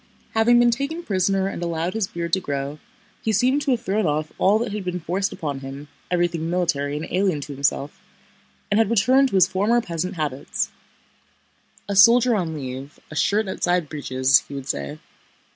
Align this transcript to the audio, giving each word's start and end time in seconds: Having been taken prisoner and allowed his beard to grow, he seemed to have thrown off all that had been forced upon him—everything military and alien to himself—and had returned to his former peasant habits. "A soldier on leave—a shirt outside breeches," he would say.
Having 0.31 0.57
been 0.57 0.71
taken 0.71 1.03
prisoner 1.03 1.47
and 1.47 1.61
allowed 1.61 1.93
his 1.93 2.07
beard 2.07 2.33
to 2.33 2.39
grow, 2.39 2.79
he 3.21 3.31
seemed 3.31 3.61
to 3.61 3.69
have 3.69 3.81
thrown 3.81 4.07
off 4.07 4.31
all 4.39 4.57
that 4.57 4.71
had 4.71 4.83
been 4.83 4.99
forced 4.99 5.31
upon 5.31 5.59
him—everything 5.59 6.49
military 6.49 6.97
and 6.97 7.05
alien 7.11 7.39
to 7.41 7.53
himself—and 7.53 8.79
had 8.79 8.89
returned 8.89 9.29
to 9.29 9.35
his 9.35 9.45
former 9.47 9.79
peasant 9.79 10.15
habits. 10.15 10.71
"A 11.87 11.95
soldier 11.95 12.33
on 12.33 12.55
leave—a 12.55 13.15
shirt 13.15 13.47
outside 13.47 13.89
breeches," 13.89 14.39
he 14.47 14.55
would 14.55 14.67
say. 14.67 14.97